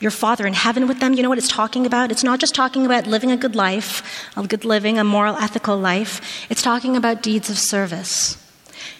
your 0.00 0.10
Father 0.10 0.46
in 0.46 0.52
heaven 0.52 0.86
with 0.86 1.00
them, 1.00 1.14
you 1.14 1.22
know 1.22 1.28
what 1.28 1.38
it's 1.38 1.48
talking 1.48 1.86
about? 1.86 2.10
It's 2.10 2.24
not 2.24 2.38
just 2.38 2.54
talking 2.54 2.84
about 2.84 3.06
living 3.06 3.30
a 3.30 3.36
good 3.36 3.56
life, 3.56 4.02
a 4.36 4.46
good 4.46 4.64
living, 4.64 4.98
a 4.98 5.04
moral, 5.04 5.36
ethical 5.36 5.78
life. 5.78 6.46
It's 6.50 6.62
talking 6.62 6.96
about 6.96 7.22
deeds 7.22 7.48
of 7.48 7.58
service. 7.58 8.42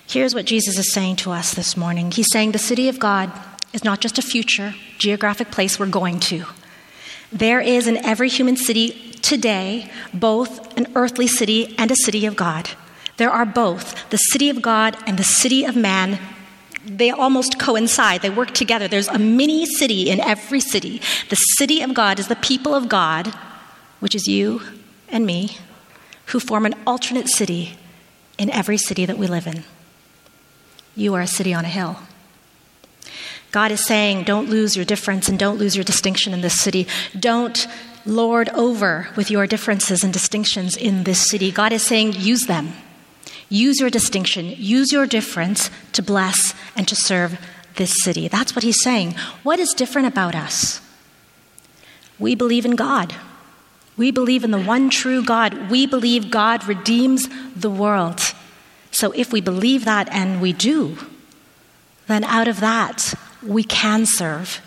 Here's 0.07 0.35
what 0.35 0.47
Jesus 0.47 0.79
is 0.79 0.93
saying 0.93 1.17
to 1.17 1.33
us 1.33 1.55
this 1.55 1.77
morning 1.77 2.11
He's 2.11 2.31
saying 2.33 2.53
the 2.53 2.59
city 2.59 2.89
of 2.89 2.99
God 2.99 3.31
is 3.73 3.85
not 3.85 4.01
just 4.01 4.19
a 4.19 4.23
future 4.23 4.75
geographic 4.99 5.51
place 5.51 5.79
we're 5.79 5.87
going 5.87 6.21
to. 6.21 6.45
There 7.33 7.61
is 7.61 7.87
in 7.87 7.99
every 7.99 8.29
human 8.29 8.57
city 8.57 9.13
today 9.21 9.91
both 10.15 10.77
an 10.79 10.87
earthly 10.95 11.27
city 11.27 11.75
and 11.77 11.91
a 11.91 11.97
city 11.97 12.25
of 12.25 12.37
God. 12.37 12.71
There 13.17 13.31
are 13.31 13.45
both 13.45 14.09
the 14.11 14.17
city 14.17 14.49
of 14.49 14.63
God 14.63 14.97
and 15.07 15.19
the 15.19 15.25
city 15.25 15.65
of 15.65 15.75
man. 15.75 16.19
They 16.87 17.11
almost 17.11 17.59
coincide, 17.59 18.23
they 18.23 18.31
work 18.31 18.53
together. 18.53 18.87
There's 18.87 19.09
a 19.09 19.19
mini 19.19 19.67
city 19.67 20.09
in 20.09 20.21
every 20.21 20.61
city. 20.61 21.01
The 21.29 21.37
city 21.37 21.83
of 21.83 21.95
God 21.95 22.19
is 22.19 22.29
the 22.29 22.37
people 22.37 22.75
of 22.75 22.89
God, 22.89 23.35
which 24.01 24.15
is 24.15 24.29
you 24.29 24.63
and 25.09 25.27
me, 25.27 25.59
who 26.27 26.41
form 26.41 26.65
an 26.65 26.75
alternate 26.87 27.29
city 27.29 27.77
in 28.39 28.51
every 28.51 28.77
city 28.77 29.05
that 29.05 29.19
we 29.19 29.27
live 29.27 29.47
in. 29.47 29.65
You 30.95 31.15
are 31.15 31.21
a 31.21 31.27
city 31.27 31.53
on 31.53 31.65
a 31.65 31.69
hill. 31.69 31.99
God 33.53 33.73
is 33.73 33.85
saying, 33.85 34.25
don't 34.25 34.51
lose 34.51 34.77
your 34.77 34.85
difference 34.85 35.29
and 35.29 35.39
don't 35.39 35.59
lose 35.59 35.75
your 35.75 35.85
distinction 35.85 36.33
in 36.33 36.41
this 36.41 36.61
city. 36.61 36.87
Don't 37.19 37.67
lord 38.05 38.49
over 38.51 39.09
with 39.17 39.31
your 39.31 39.47
differences 39.47 40.05
and 40.05 40.13
distinctions 40.13 40.77
in 40.77 41.05
this 41.05 41.29
city. 41.29 41.51
God 41.51 41.73
is 41.73 41.83
saying, 41.83 42.15
use 42.15 42.47
them. 42.47 42.73
Use 43.49 43.79
your 43.79 43.91
distinction, 43.91 44.55
use 44.57 44.93
your 44.93 45.07
difference 45.07 45.71
to 45.93 46.03
bless 46.03 46.55
and 46.75 46.87
to 46.89 46.97
serve 46.97 47.39
this 47.77 47.95
city. 48.03 48.29
That's 48.29 48.57
what 48.57 48.65
he's 48.65 48.83
saying. 48.83 49.15
What 49.43 49.59
is 49.59 49.73
different 49.73 50.09
about 50.09 50.35
us? 50.35 50.81
We 52.19 52.35
believe 52.35 52.65
in 52.65 52.77
God. 52.77 53.15
We 53.97 54.11
believe 54.11 54.45
in 54.45 54.51
the 54.51 54.61
one 54.61 54.91
true 54.91 55.23
God. 55.25 55.71
We 55.71 55.87
believe 55.87 56.31
God 56.31 56.67
redeems 56.67 57.29
the 57.55 57.71
world. 57.71 58.21
So 58.91 59.13
if 59.13 59.33
we 59.33 59.41
believe 59.41 59.85
that 59.85 60.09
and 60.11 60.41
we 60.41 60.53
do, 60.53 60.99
then 62.07 62.25
out 62.25 62.49
of 62.49 62.61
that, 62.61 63.15
we 63.43 63.63
can 63.63 64.07
serve 64.07 64.61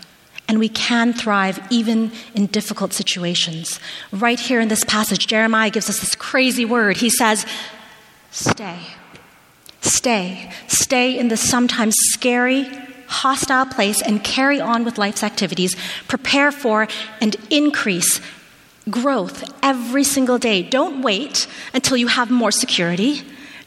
and 0.48 0.58
we 0.58 0.68
can 0.68 1.12
thrive 1.12 1.60
even 1.70 2.10
in 2.34 2.46
difficult 2.46 2.92
situations. 2.92 3.78
Right 4.12 4.38
here 4.38 4.60
in 4.60 4.68
this 4.68 4.84
passage, 4.84 5.26
Jeremiah 5.26 5.70
gives 5.70 5.88
us 5.88 6.00
this 6.00 6.14
crazy 6.14 6.64
word. 6.64 6.96
He 6.96 7.10
says, 7.10 7.46
Stay. 8.30 8.78
Stay. 9.80 10.50
Stay 10.68 11.18
in 11.18 11.28
this 11.28 11.40
sometimes 11.40 11.94
scary, 12.12 12.64
hostile 13.06 13.66
place 13.66 14.00
and 14.02 14.22
carry 14.22 14.60
on 14.60 14.84
with 14.84 14.98
life's 14.98 15.22
activities. 15.22 15.76
Prepare 16.08 16.52
for 16.52 16.86
and 17.20 17.36
increase 17.50 18.20
growth 18.88 19.44
every 19.62 20.04
single 20.04 20.38
day. 20.38 20.62
Don't 20.62 21.02
wait 21.02 21.46
until 21.74 21.96
you 21.96 22.06
have 22.06 22.30
more 22.30 22.50
security. 22.50 23.22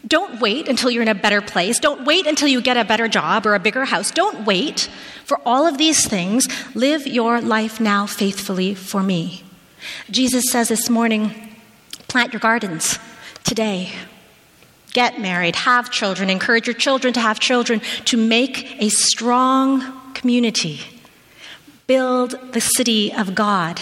Don't 0.06 0.42
wait 0.42 0.68
until 0.68 0.92
you're 0.92 1.02
in 1.02 1.08
a 1.08 1.16
better 1.16 1.42
place. 1.42 1.80
Don't 1.80 2.06
wait 2.06 2.28
until 2.28 2.48
you 2.48 2.62
get 2.62 2.78
a 2.78 2.84
better 2.84 3.08
job 3.08 3.46
or 3.46 3.56
a 3.56 3.60
bigger 3.60 3.86
house. 3.86 4.12
Don't 4.12 4.46
wait 4.46 4.90
for 5.24 5.40
all 5.46 5.66
of 5.66 5.78
these 5.78 6.06
things. 6.08 6.48
Live 6.76 7.08
your 7.08 7.40
life 7.40 7.80
now 7.80 8.06
faithfully 8.06 8.76
for 8.76 9.02
me. 9.02 9.44
Jesus 10.10 10.46
says 10.52 10.70
this 10.70 10.90
morning 10.90 11.32
plant 12.08 12.34
your 12.34 12.40
gardens 12.40 13.00
today. 13.44 13.92
Get 14.94 15.20
married, 15.20 15.56
have 15.56 15.90
children, 15.90 16.30
encourage 16.30 16.68
your 16.68 16.76
children 16.76 17.14
to 17.16 17.20
have 17.20 17.40
children, 17.40 17.82
to 18.06 18.16
make 18.16 18.80
a 18.80 18.90
strong 18.90 20.14
community. 20.14 20.82
Build 21.88 22.54
the 22.54 22.62
city 22.62 23.12
of 23.12 23.34
God, 23.34 23.82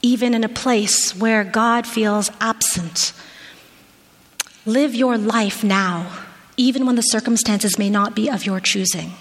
even 0.00 0.32
in 0.32 0.44
a 0.44 0.48
place 0.48 1.14
where 1.14 1.44
God 1.44 1.86
feels 1.86 2.30
absent. 2.40 3.12
Live 4.64 4.94
your 4.94 5.18
life 5.18 5.62
now, 5.62 6.10
even 6.56 6.86
when 6.86 6.96
the 6.96 7.02
circumstances 7.02 7.78
may 7.78 7.90
not 7.90 8.16
be 8.16 8.30
of 8.30 8.46
your 8.46 8.60
choosing. 8.60 9.12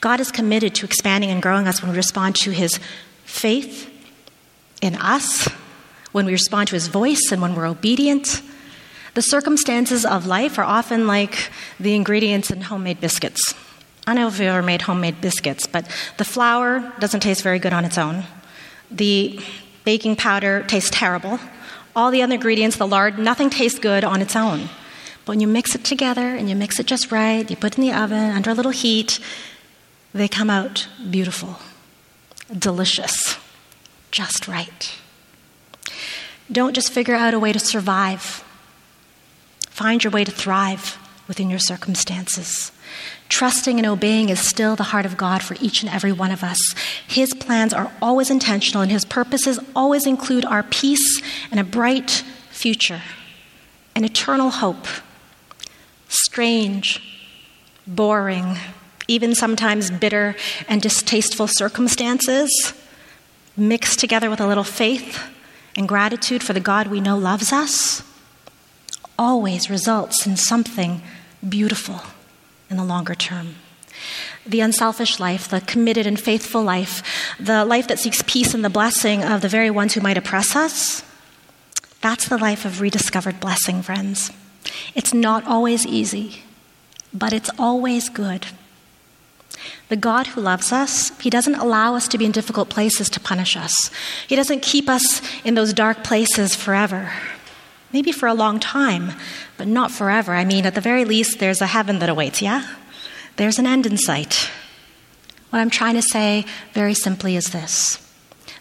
God 0.00 0.18
is 0.18 0.32
committed 0.32 0.74
to 0.76 0.86
expanding 0.86 1.30
and 1.30 1.42
growing 1.42 1.68
us 1.68 1.82
when 1.82 1.90
we 1.90 1.96
respond 1.96 2.36
to 2.36 2.52
His 2.52 2.80
faith 3.24 3.90
in 4.80 4.94
us, 4.96 5.46
when 6.12 6.24
we 6.24 6.32
respond 6.32 6.68
to 6.68 6.74
His 6.74 6.88
voice, 6.88 7.30
and 7.30 7.42
when 7.42 7.54
we're 7.54 7.66
obedient 7.66 8.40
the 9.14 9.22
circumstances 9.22 10.04
of 10.04 10.26
life 10.26 10.58
are 10.58 10.64
often 10.64 11.06
like 11.06 11.50
the 11.80 11.94
ingredients 11.94 12.50
in 12.50 12.62
homemade 12.62 13.00
biscuits. 13.00 13.54
I 14.06 14.14
don't 14.14 14.22
know 14.22 14.28
if 14.28 14.38
you've 14.38 14.48
ever 14.48 14.62
made 14.62 14.82
homemade 14.82 15.20
biscuits, 15.20 15.66
but 15.66 15.88
the 16.18 16.24
flour 16.24 16.92
doesn't 16.98 17.20
taste 17.20 17.42
very 17.42 17.58
good 17.58 17.72
on 17.72 17.84
its 17.84 17.96
own. 17.96 18.24
The 18.90 19.40
baking 19.84 20.16
powder 20.16 20.62
tastes 20.66 20.90
terrible. 20.92 21.40
All 21.96 22.10
the 22.10 22.22
other 22.22 22.34
ingredients, 22.34 22.76
the 22.76 22.86
lard, 22.86 23.18
nothing 23.18 23.50
tastes 23.50 23.78
good 23.78 24.04
on 24.04 24.20
its 24.20 24.36
own. 24.36 24.68
But 25.24 25.32
when 25.32 25.40
you 25.40 25.46
mix 25.46 25.74
it 25.74 25.84
together 25.84 26.34
and 26.34 26.50
you 26.50 26.56
mix 26.56 26.78
it 26.78 26.86
just 26.86 27.10
right, 27.10 27.48
you 27.48 27.56
put 27.56 27.72
it 27.72 27.78
in 27.78 27.84
the 27.84 27.92
oven 27.92 28.30
under 28.32 28.50
a 28.50 28.54
little 28.54 28.72
heat, 28.72 29.20
they 30.12 30.28
come 30.28 30.50
out 30.50 30.86
beautiful. 31.10 31.58
delicious, 32.56 33.36
just 34.10 34.46
right. 34.48 34.94
Don't 36.52 36.74
just 36.74 36.92
figure 36.92 37.14
out 37.14 37.34
a 37.34 37.38
way 37.38 37.52
to 37.52 37.58
survive, 37.58 38.44
find 39.74 40.04
your 40.04 40.12
way 40.12 40.22
to 40.22 40.30
thrive 40.30 40.96
within 41.26 41.50
your 41.50 41.58
circumstances. 41.58 42.70
Trusting 43.28 43.76
and 43.76 43.86
obeying 43.86 44.28
is 44.28 44.38
still 44.38 44.76
the 44.76 44.84
heart 44.84 45.04
of 45.04 45.16
God 45.16 45.42
for 45.42 45.56
each 45.60 45.82
and 45.82 45.92
every 45.92 46.12
one 46.12 46.30
of 46.30 46.44
us. 46.44 46.58
His 47.08 47.34
plans 47.34 47.74
are 47.74 47.90
always 48.00 48.30
intentional, 48.30 48.82
and 48.82 48.92
His 48.92 49.04
purposes 49.04 49.58
always 49.74 50.06
include 50.06 50.44
our 50.44 50.62
peace 50.62 51.20
and 51.50 51.58
a 51.58 51.64
bright 51.64 52.22
future, 52.50 53.02
an 53.96 54.04
eternal 54.04 54.50
hope. 54.50 54.86
Strange, 56.06 57.02
boring, 57.84 58.56
even 59.08 59.34
sometimes 59.34 59.90
bitter 59.90 60.36
and 60.68 60.80
distasteful 60.80 61.48
circumstances, 61.48 62.74
mixed 63.56 63.98
together 63.98 64.30
with 64.30 64.40
a 64.40 64.46
little 64.46 64.62
faith 64.62 65.20
and 65.76 65.88
gratitude 65.88 66.44
for 66.44 66.52
the 66.52 66.60
God 66.60 66.86
we 66.86 67.00
know 67.00 67.18
loves 67.18 67.52
us, 67.52 68.04
always 69.18 69.70
results 69.70 70.26
in 70.26 70.36
something 70.36 71.02
beautiful 71.46 72.00
in 72.70 72.76
the 72.76 72.84
longer 72.84 73.14
term. 73.14 73.56
The 74.46 74.60
unselfish 74.60 75.18
life, 75.20 75.48
the 75.48 75.60
committed 75.60 76.06
and 76.06 76.20
faithful 76.20 76.62
life, 76.62 77.02
the 77.38 77.64
life 77.64 77.88
that 77.88 77.98
seeks 77.98 78.22
peace 78.26 78.52
and 78.54 78.64
the 78.64 78.70
blessing 78.70 79.22
of 79.22 79.40
the 79.40 79.48
very 79.48 79.70
ones 79.70 79.94
who 79.94 80.00
might 80.00 80.18
oppress 80.18 80.54
us, 80.54 81.02
that's 82.00 82.28
the 82.28 82.36
life 82.36 82.64
of 82.64 82.80
rediscovered 82.80 83.40
blessing, 83.40 83.80
friends. 83.80 84.30
It's 84.94 85.14
not 85.14 85.46
always 85.46 85.86
easy, 85.86 86.42
but 87.12 87.32
it's 87.32 87.50
always 87.58 88.08
good. 88.08 88.46
The 89.88 89.96
God 89.96 90.28
who 90.28 90.40
loves 90.40 90.72
us, 90.72 91.18
He 91.20 91.30
doesn't 91.30 91.54
allow 91.54 91.94
us 91.94 92.08
to 92.08 92.18
be 92.18 92.24
in 92.24 92.32
difficult 92.32 92.68
places 92.68 93.08
to 93.10 93.20
punish 93.20 93.56
us. 93.56 93.90
He 94.26 94.36
doesn't 94.36 94.62
keep 94.62 94.88
us 94.88 95.22
in 95.44 95.54
those 95.54 95.72
dark 95.72 96.04
places 96.04 96.54
forever. 96.54 97.12
Maybe 97.94 98.12
for 98.12 98.26
a 98.26 98.34
long 98.34 98.60
time, 98.60 99.12
but 99.56 99.66
not 99.66 99.90
forever. 99.90 100.34
I 100.34 100.44
mean, 100.44 100.66
at 100.66 100.74
the 100.74 100.82
very 100.82 101.06
least, 101.06 101.38
there's 101.38 101.62
a 101.62 101.66
heaven 101.66 102.00
that 102.00 102.10
awaits, 102.10 102.42
yeah? 102.42 102.66
There's 103.36 103.58
an 103.58 103.66
end 103.66 103.86
in 103.86 103.96
sight. 103.96 104.50
What 105.48 105.60
I'm 105.60 105.70
trying 105.70 105.94
to 105.94 106.02
say 106.02 106.44
very 106.74 106.94
simply 106.94 107.36
is 107.36 107.46
this 107.46 108.00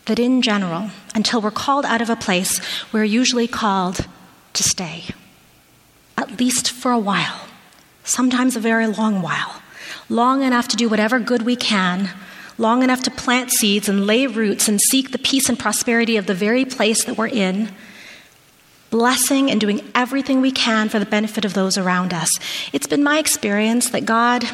that 0.06 0.20
in 0.20 0.42
general, 0.42 0.92
until 1.16 1.42
we're 1.42 1.50
called 1.52 1.86
out 1.86 2.02
of 2.02 2.10
a 2.10 2.16
place, 2.16 2.62
we're 2.92 3.04
usually 3.04 3.48
called 3.48 4.06
to 4.54 4.64
stay, 4.64 5.06
at 6.18 6.40
least 6.40 6.72
for 6.72 6.92
a 6.92 7.00
while, 7.00 7.48
sometimes 8.04 8.56
a 8.56 8.60
very 8.60 8.88
long 8.88 9.22
while 9.22 9.62
long 10.10 10.44
enough 10.44 10.68
to 10.70 10.76
do 10.76 10.90
whatever 10.90 11.20
good 11.20 11.42
we 11.42 11.56
can, 11.56 12.10
long 12.58 12.84
enough 12.84 13.02
to 13.04 13.12
plant 13.12 13.52
seeds 13.52 13.90
and 13.90 14.06
lay 14.06 14.28
roots 14.28 14.68
and 14.68 14.80
seek 14.90 15.12
the 15.12 15.18
peace 15.18 15.50
and 15.50 15.58
prosperity 15.58 16.18
of 16.18 16.26
the 16.26 16.34
very 16.34 16.66
place 16.66 17.06
that 17.06 17.18
we're 17.18 17.28
in, 17.28 17.70
blessing 18.94 19.50
and 19.50 19.60
doing 19.60 19.82
everything 19.96 20.40
we 20.40 20.52
can 20.52 20.88
for 20.88 21.00
the 21.00 21.06
benefit 21.08 21.46
of 21.46 21.56
those 21.56 21.80
around 21.80 22.14
us. 22.14 22.30
It's 22.72 22.86
been 22.86 23.02
my 23.02 23.18
experience 23.18 23.90
that 23.90 24.06
God 24.06 24.48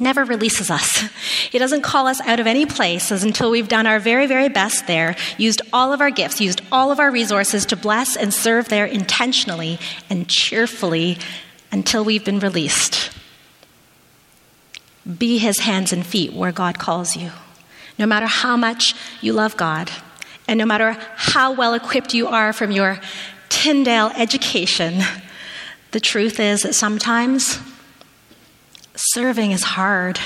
never 0.00 0.24
releases 0.24 0.68
us. 0.68 1.04
He 1.52 1.60
doesn't 1.60 1.82
call 1.82 2.08
us 2.08 2.20
out 2.22 2.40
of 2.40 2.48
any 2.48 2.66
places 2.66 3.22
until 3.22 3.52
we've 3.52 3.68
done 3.68 3.86
our 3.86 4.00
very, 4.00 4.26
very 4.26 4.48
best 4.48 4.88
there, 4.88 5.14
used 5.38 5.62
all 5.72 5.92
of 5.92 6.00
our 6.00 6.10
gifts, 6.10 6.40
used 6.40 6.60
all 6.72 6.90
of 6.90 6.98
our 6.98 7.10
resources 7.10 7.64
to 7.66 7.76
bless 7.76 8.16
and 8.16 8.34
serve 8.34 8.68
there 8.68 8.84
intentionally 8.84 9.78
and 10.10 10.28
cheerfully 10.28 11.16
until 11.70 12.04
we've 12.04 12.24
been 12.24 12.40
released. 12.40 13.10
Be 15.06 15.38
his 15.38 15.60
hands 15.60 15.92
and 15.92 16.04
feet 16.04 16.32
where 16.32 16.52
God 16.52 16.80
calls 16.80 17.16
you. 17.16 17.30
No 17.96 18.06
matter 18.06 18.26
how 18.26 18.56
much 18.56 18.92
you 19.22 19.32
love 19.32 19.56
God, 19.56 19.88
and 20.48 20.58
no 20.58 20.66
matter 20.66 20.96
how 21.14 21.52
well 21.52 21.74
equipped 21.74 22.12
you 22.12 22.26
are 22.26 22.52
from 22.52 22.72
your 22.72 22.98
Tyndale 23.66 24.12
education, 24.14 25.02
the 25.90 25.98
truth 25.98 26.38
is 26.38 26.62
that 26.62 26.72
sometimes 26.72 27.58
serving 28.94 29.50
is 29.50 29.64
hard. 29.64 30.20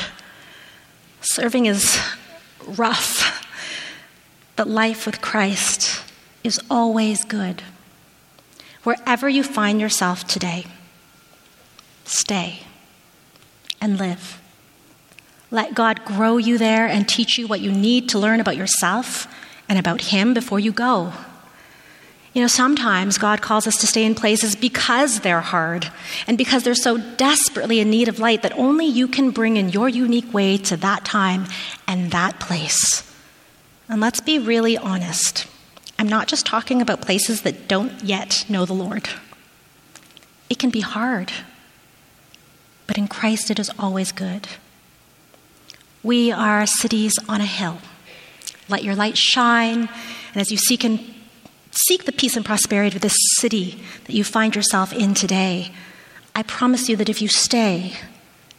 Serving 1.22 1.64
is 1.64 1.98
rough. 2.66 3.42
But 4.56 4.68
life 4.68 5.06
with 5.06 5.22
Christ 5.22 6.02
is 6.44 6.60
always 6.68 7.24
good. 7.24 7.62
Wherever 8.82 9.26
you 9.26 9.42
find 9.42 9.80
yourself 9.80 10.26
today, 10.26 10.66
stay 12.04 12.64
and 13.80 13.98
live. 13.98 14.38
Let 15.50 15.72
God 15.72 16.04
grow 16.04 16.36
you 16.36 16.58
there 16.58 16.86
and 16.86 17.08
teach 17.08 17.38
you 17.38 17.46
what 17.46 17.62
you 17.62 17.72
need 17.72 18.10
to 18.10 18.18
learn 18.18 18.40
about 18.40 18.58
yourself 18.58 19.26
and 19.66 19.78
about 19.78 20.02
Him 20.02 20.34
before 20.34 20.60
you 20.60 20.72
go. 20.72 21.14
You 22.32 22.42
know, 22.42 22.48
sometimes 22.48 23.18
God 23.18 23.42
calls 23.42 23.66
us 23.66 23.76
to 23.78 23.88
stay 23.88 24.04
in 24.04 24.14
places 24.14 24.54
because 24.54 25.20
they're 25.20 25.40
hard 25.40 25.90
and 26.28 26.38
because 26.38 26.62
they're 26.62 26.76
so 26.76 26.96
desperately 26.96 27.80
in 27.80 27.90
need 27.90 28.06
of 28.06 28.20
light 28.20 28.42
that 28.42 28.56
only 28.56 28.86
you 28.86 29.08
can 29.08 29.32
bring 29.32 29.56
in 29.56 29.70
your 29.70 29.88
unique 29.88 30.32
way 30.32 30.56
to 30.58 30.76
that 30.76 31.04
time 31.04 31.46
and 31.88 32.12
that 32.12 32.38
place. 32.38 33.02
And 33.88 34.00
let's 34.00 34.20
be 34.20 34.38
really 34.38 34.78
honest. 34.78 35.48
I'm 35.98 36.08
not 36.08 36.28
just 36.28 36.46
talking 36.46 36.80
about 36.80 37.02
places 37.02 37.42
that 37.42 37.66
don't 37.66 38.04
yet 38.04 38.44
know 38.48 38.64
the 38.64 38.74
Lord. 38.74 39.08
It 40.48 40.58
can 40.60 40.70
be 40.70 40.80
hard, 40.80 41.32
but 42.86 42.96
in 42.96 43.08
Christ 43.08 43.50
it 43.50 43.58
is 43.58 43.72
always 43.76 44.12
good. 44.12 44.46
We 46.04 46.30
are 46.30 46.64
cities 46.64 47.14
on 47.28 47.40
a 47.40 47.46
hill. 47.46 47.78
Let 48.68 48.84
your 48.84 48.94
light 48.94 49.18
shine, 49.18 49.88
and 50.32 50.36
as 50.36 50.52
you 50.52 50.56
seek 50.56 50.84
and 50.84 51.00
seek 51.70 52.04
the 52.04 52.12
peace 52.12 52.36
and 52.36 52.44
prosperity 52.44 52.96
of 52.96 53.02
this 53.02 53.16
city 53.36 53.82
that 54.04 54.14
you 54.14 54.24
find 54.24 54.54
yourself 54.54 54.92
in 54.92 55.14
today, 55.14 55.72
I 56.34 56.42
promise 56.42 56.88
you 56.88 56.96
that 56.96 57.08
if 57.08 57.20
you 57.20 57.28
stay 57.28 57.94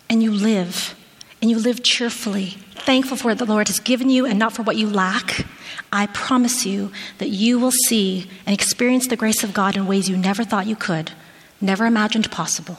and 0.09 0.21
you 0.21 0.31
live, 0.31 0.95
and 1.41 1.49
you 1.49 1.57
live 1.57 1.81
cheerfully, 1.81 2.57
thankful 2.75 3.17
for 3.17 3.29
what 3.29 3.39
the 3.39 3.45
Lord 3.45 3.67
has 3.67 3.79
given 3.79 4.09
you 4.09 4.25
and 4.25 4.37
not 4.37 4.53
for 4.53 4.61
what 4.61 4.77
you 4.77 4.87
lack, 4.87 5.45
I 5.91 6.05
promise 6.07 6.65
you 6.65 6.91
that 7.17 7.29
you 7.29 7.57
will 7.57 7.71
see 7.71 8.29
and 8.45 8.53
experience 8.53 9.07
the 9.07 9.15
grace 9.15 9.43
of 9.43 9.53
God 9.53 9.75
in 9.75 9.87
ways 9.87 10.07
you 10.07 10.17
never 10.17 10.43
thought 10.43 10.67
you 10.67 10.75
could, 10.75 11.11
never 11.59 11.85
imagined 11.85 12.29
possible. 12.31 12.77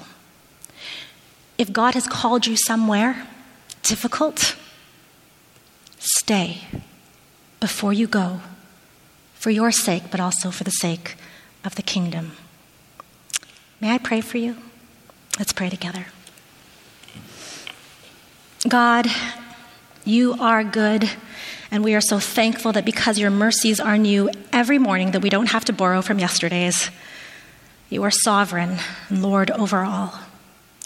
If 1.59 1.73
God 1.73 1.95
has 1.95 2.07
called 2.07 2.47
you 2.47 2.57
somewhere, 2.57 3.27
difficult, 3.83 4.57
stay 5.99 6.59
before 7.59 7.93
you 7.93 8.07
go, 8.07 8.41
for 9.43 9.51
your 9.51 9.73
sake, 9.73 10.05
but 10.09 10.21
also 10.21 10.53
for 10.53 10.63
the 10.63 10.71
sake 10.71 11.17
of 11.65 11.75
the 11.75 11.83
kingdom. 11.83 12.31
May 13.81 13.91
I 13.91 13.99
pray 13.99 14.21
for 14.21 14.39
you? 14.39 14.57
Let's 15.37 15.53
pray 15.53 15.69
together. 15.69 16.07
God, 18.69 19.09
you 20.05 20.35
are 20.35 20.63
good, 20.63 21.11
and 21.73 21.83
we 21.83 21.97
are 21.97 22.01
so 22.01 22.21
thankful 22.21 22.71
that 22.71 22.85
because 22.85 23.19
your 23.19 23.33
mercies 23.33 23.81
are 23.81 23.99
new 23.99 24.31
every 24.53 24.79
morning, 24.79 25.11
that 25.11 25.23
we 25.23 25.29
don't 25.29 25.51
have 25.51 25.65
to 25.65 25.73
borrow 25.73 26.03
from 26.03 26.21
yesterday's. 26.21 26.89
You 27.91 28.05
are 28.05 28.13
sovereign 28.13 28.79
and 29.09 29.23
Lord 29.25 29.51
over 29.51 29.83
all. 29.83 30.21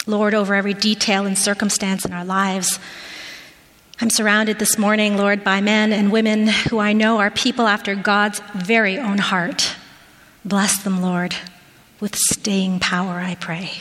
Lord, 0.07 0.33
over 0.33 0.55
every 0.55 0.73
detail 0.73 1.27
and 1.27 1.37
circumstance 1.37 2.05
in 2.05 2.11
our 2.11 2.25
lives. 2.25 2.79
I'm 3.99 4.11
surrounded 4.11 4.59
this 4.59 4.77
morning, 4.77 5.17
Lord, 5.17 5.43
by 5.43 5.59
men 5.59 5.91
and 5.91 6.11
women 6.11 6.47
who 6.47 6.77
I 6.77 6.93
know 6.93 7.17
are 7.17 7.31
people 7.31 7.65
after 7.65 7.95
God's 7.95 8.39
very 8.53 8.99
own 8.99 9.17
heart. 9.17 9.75
Bless 10.45 10.83
them, 10.83 11.01
Lord, 11.01 11.35
with 11.99 12.15
staying 12.15 12.79
power, 12.79 13.19
I 13.19 13.33
pray. 13.33 13.71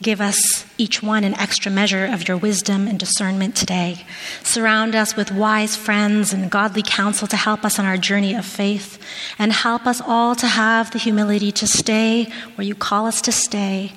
Give 0.00 0.22
us 0.22 0.64
each 0.78 1.02
one 1.02 1.22
an 1.24 1.34
extra 1.34 1.70
measure 1.70 2.06
of 2.06 2.26
your 2.26 2.38
wisdom 2.38 2.88
and 2.88 2.98
discernment 2.98 3.56
today. 3.56 4.06
Surround 4.42 4.94
us 4.94 5.14
with 5.14 5.30
wise 5.30 5.76
friends 5.76 6.32
and 6.32 6.50
godly 6.50 6.82
counsel 6.82 7.28
to 7.28 7.36
help 7.36 7.62
us 7.62 7.78
on 7.78 7.84
our 7.84 7.98
journey 7.98 8.34
of 8.34 8.46
faith, 8.46 8.98
and 9.38 9.52
help 9.52 9.86
us 9.86 10.00
all 10.00 10.34
to 10.34 10.46
have 10.46 10.92
the 10.92 10.98
humility 10.98 11.52
to 11.52 11.66
stay 11.66 12.32
where 12.54 12.66
you 12.66 12.74
call 12.74 13.04
us 13.04 13.20
to 13.20 13.32
stay 13.32 13.92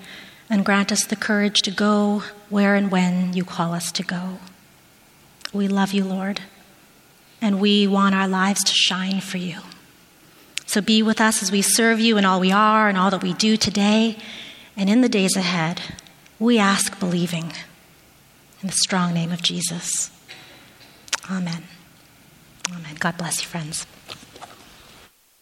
and 0.50 0.66
grant 0.66 0.92
us 0.92 1.06
the 1.06 1.16
courage 1.16 1.62
to 1.62 1.72
go 1.72 2.24
where 2.50 2.76
and 2.76 2.92
when 2.92 3.32
you 3.32 3.46
call 3.46 3.72
us 3.72 3.90
to 3.94 4.04
go. 4.04 4.40
We 5.54 5.68
love 5.68 5.94
you, 5.94 6.04
Lord, 6.04 6.42
and 7.40 7.62
we 7.62 7.86
want 7.86 8.16
our 8.16 8.28
lives 8.28 8.64
to 8.64 8.74
shine 8.74 9.22
for 9.22 9.38
you. 9.38 9.60
So 10.66 10.82
be 10.82 11.04
with 11.04 11.22
us 11.22 11.44
as 11.44 11.52
we 11.52 11.62
serve 11.62 12.00
you 12.00 12.18
in 12.18 12.26
all 12.26 12.40
we 12.40 12.52
are 12.52 12.90
and 12.90 12.98
all 12.98 13.12
that 13.12 13.22
we 13.22 13.34
do 13.34 13.56
today 13.58 14.18
and 14.76 14.90
in 14.90 15.02
the 15.02 15.10
days 15.10 15.36
ahead. 15.36 15.82
We 16.40 16.58
ask 16.58 17.00
believing 17.00 17.54
in 18.62 18.68
the 18.68 18.74
strong 18.74 19.14
name 19.14 19.32
of 19.32 19.44
Jesus. 19.44 20.10
Amen. 21.30 21.64
Amen. 22.72 22.96
God 23.00 23.18
bless 23.18 23.42
you, 23.42 23.48
friends. 23.48 23.86